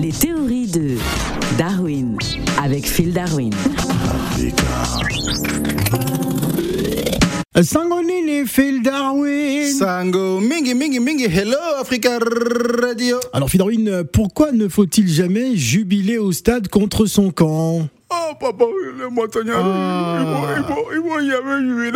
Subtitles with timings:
[0.00, 0.96] Les théories de
[1.58, 2.16] Darwin
[2.62, 3.52] avec Phil Darwin.
[7.62, 9.72] Sangonini, Phil Darwin.
[9.72, 13.18] Sango, mingi, mingi, mingi, hello Africa Radio.
[13.32, 17.88] Alors Phil Darwin, pourquoi ne faut-il jamais jubiler au stade contre son camp?
[18.14, 18.64] Oh papa,
[19.54, 20.54] Ah.
[21.20, 21.30] y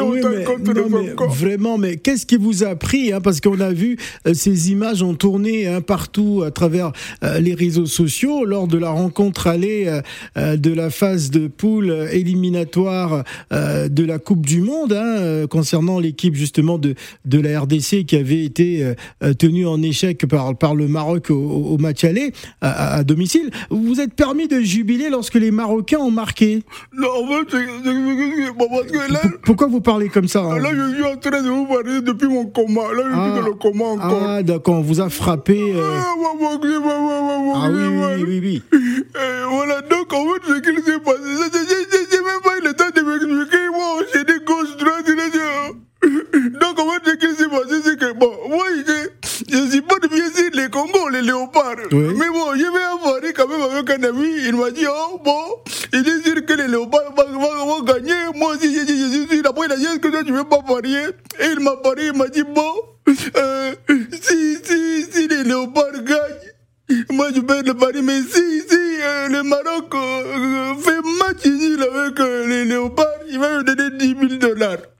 [0.02, 1.30] Oui, mais- contre non, le mais Congo.
[1.32, 3.96] Vraiment, mais qu'est-ce qui vous a pris hein, Parce qu'on a vu
[4.26, 6.92] euh, ces images ont tourné hein, partout à travers
[7.24, 10.00] euh, les réseaux sociaux lors de la rencontre allée euh,
[10.36, 16.34] euh, de la phase de poule éliminatoire de la Coupe du Monde hein, concernant l'équipe
[16.34, 18.94] justement de, de la RDC qui avait été
[19.38, 23.50] tenue en échec par, par le Maroc au, au match aller à, à domicile.
[23.70, 26.62] Vous vous êtes permis de jubiler lorsque les Marocains ont marqué.
[26.92, 27.90] Non, en fait, c'est- c'est-
[28.46, 30.58] c'est- bon, parce que là, Pourquoi vous parlez comme ça hein?
[30.58, 32.82] là, je suis en train de vous parler depuis mon coma.
[32.92, 34.22] Là, je suis dans le coma encore.
[34.26, 35.58] Ah, d'accord, on vous a frappé.
[35.74, 36.12] euh, Ah,
[37.58, 39.02] Ah oui, oui, oui, oui.
[39.50, 42.56] Voilà, donc en fait, ce qu'il s'est passé, c'est- c'est- c'est- c'est- j'ai même pas
[42.58, 43.64] eu le temps de m'expliquer.
[43.72, 45.74] Moi, j'ai des gauche, droite, là, j'ai-
[46.60, 49.08] Donc en fait, ce qu'il s'est passé, c'est que, bon, moi, je,
[49.52, 51.74] je supporte bien sûr les Congos, les léopards.
[51.90, 52.14] Oui.
[52.18, 53.32] Mais bon, je vais en parler
[53.88, 58.14] Il m'a dit, oh, bon, il est sûr que les léopards vont, gagner.
[58.34, 59.50] Moi aussi, j'ai dit, je suis là.
[59.50, 61.06] Après, il a dit, est-ce que toi, tu veux pas parier?
[61.40, 62.72] Et il m'a parié, il m'a dit, bon,
[63.36, 63.74] euh,
[64.20, 69.28] si, si, si les léopards gagnent, moi, je paye le pari, mais si, si euh,
[69.28, 73.96] le Maroc euh, euh, fait match là, avec euh, les léopards, il va me donner
[73.98, 74.95] 10 000 dollars.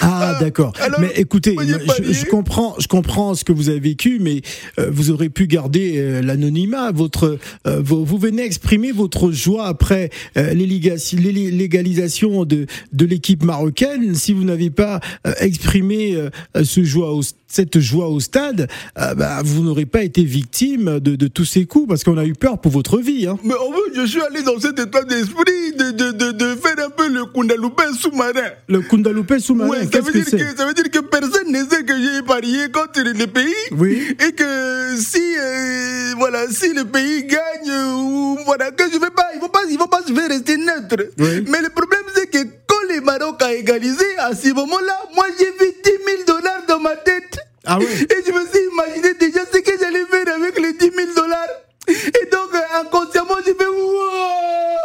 [0.00, 0.72] Ah, d'accord.
[1.00, 4.42] Mais écoutez, je, je comprends, je comprends ce que vous avez vécu, mais
[4.78, 6.92] euh, vous aurez pu garder euh, l'anonymat.
[6.92, 14.14] Votre, euh, vous, vous venez exprimer votre joie après euh, l'égalisation de, de l'équipe marocaine.
[14.14, 16.30] Si vous n'avez pas euh, exprimé euh,
[16.64, 21.26] ce joie au, cette joie au stade, bah, vous n'aurez pas été victime de, de
[21.28, 23.26] tous ces coups, parce qu'on a eu peur pour votre vie.
[23.26, 23.38] Hein.
[23.44, 26.74] Mais en fait, je suis allé dans cet état d'esprit de, de, de, de faire
[26.84, 28.50] un peu le Kundaloupé sous-marin.
[28.68, 31.58] Le Kundaloupé sous-marin, Ouais, ça, veut que dire que, ça veut dire que personne ne
[31.64, 33.54] sait que j'ai parié contre les pays.
[33.72, 34.16] Oui.
[34.26, 39.28] Et que si, euh, voilà, si le pays gagne, ou voilà, que je vais pas,
[39.34, 41.04] il faut pas, il faut pas, je vais rester neutre.
[41.18, 41.44] Oui.
[41.48, 45.46] Mais le problème, c'est que quand les Maroc a égalisé, à ce moment-là, moi, j'ai
[45.46, 47.38] vu 10 000 dollars dans ma tête.
[47.64, 47.86] Ah oui.
[47.86, 51.48] Et je me suis imaginé déjà ce que j'allais faire avec les 10 000 dollars.
[51.88, 54.76] Et donc, euh, inconsciemment, j'ai fait Wouah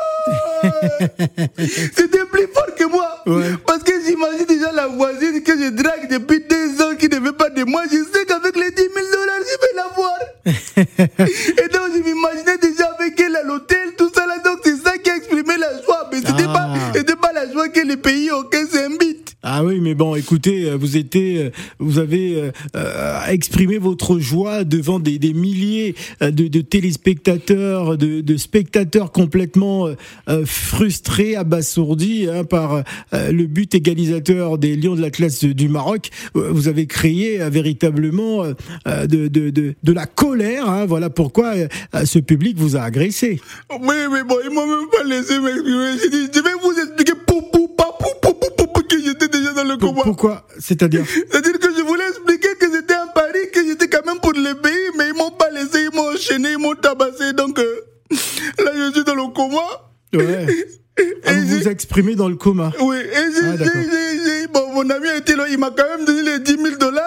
[1.96, 3.11] C'était plus fort que moi.
[3.26, 3.56] Ouais.
[3.66, 7.32] Parce que j'imagine déjà la voisine que je drague depuis deux ans qui ne veut
[7.34, 7.84] pas de moi.
[7.92, 10.18] Je sais qu'avec les 10 000 dollars, je vais l'avoir.
[10.46, 14.40] Et donc, je m'imaginais déjà avec elle à l'hôtel, tout ça là.
[14.44, 16.09] Donc, c'est ça qui a exprimé la joie.
[16.12, 16.54] Mais c'était Ah.
[16.54, 18.68] pas, c'était pas la joie que les pays auxquels
[19.91, 20.78] mais bon, écoutez, euh,
[21.16, 29.90] euh, vous avez euh, exprimé votre joie devant des, milliers de, téléspectateurs, de, spectateurs complètement
[30.46, 36.09] frustrés, abasourdis hein, par le but égalisateur des Lions de la classe du Maroc.
[36.34, 38.46] Vous avez créé véritablement
[38.85, 40.69] de, la colère.
[40.69, 41.53] hein, voilà pourquoi
[42.06, 43.41] ce public vous a agressé.
[43.72, 46.60] Oui, mais bon, ils m'ont même pas laissé m'exprimer.
[50.03, 54.19] Pourquoi C'est-à-dire C'est-à-dire que je voulais expliquer que c'était un pari, que j'étais quand même
[54.19, 57.34] pour le pays, mais ils m'ont pas laissé, ils m'ont enchaîné, ils m'ont tabassé.
[57.34, 57.81] Donc euh,
[58.63, 59.61] là, je suis dans le coma.
[60.13, 60.45] Ouais.
[61.25, 62.72] Ah, vous vous exprimez dans le coma.
[62.81, 66.40] Oui, et Ah, bon, mon ami a été là, il m'a quand même donné les
[66.40, 67.03] 10 000 dollars.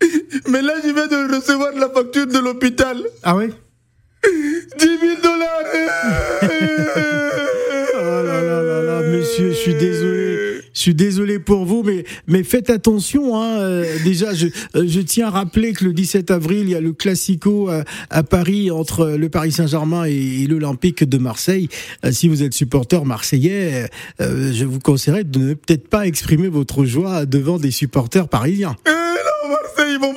[0.48, 3.02] Mais là, je viens de recevoir la facture de l'hôpital.
[3.22, 3.50] Ah ouais
[4.78, 5.48] 10 000 dollars.
[7.94, 10.29] Oh là là là là, monsieur, je suis désolé.
[10.80, 13.38] Je suis désolé pour vous, mais, mais faites attention.
[13.38, 13.58] Hein.
[13.58, 14.46] euh, déjà, je,
[14.76, 17.84] euh, je tiens à rappeler que le 17 avril, il y a le Classico à,
[18.08, 21.68] à Paris entre le Paris Saint-Germain et, et l'Olympique de Marseille.
[22.06, 23.90] Euh, si vous êtes supporter marseillais,
[24.22, 28.74] euh, je vous conseillerais de ne peut-être pas exprimer votre joie devant des supporters parisiens.
[28.88, 30.14] Euh, non, Marseille, ils vont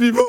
[0.00, 0.22] vivant.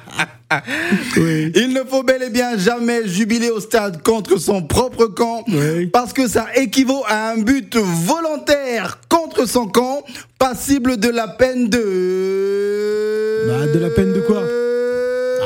[1.16, 1.52] Oui.
[1.54, 5.86] Il ne faut bel et bien jamais jubiler au stade contre son propre camp, Oui.
[5.86, 10.02] parce que ça équivaut à un but volontaire contre son camp,
[10.38, 13.46] passible de la peine de...
[13.48, 14.42] Bah, de la peine de quoi?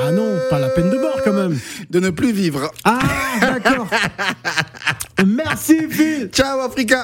[0.06, 1.58] Ah non, pas la peine de mort quand même.
[1.90, 2.70] De ne plus vivre.
[2.84, 2.98] Ah,
[3.40, 3.88] d'accord.
[5.26, 6.28] Merci Phil.
[6.32, 6.96] Ciao Africa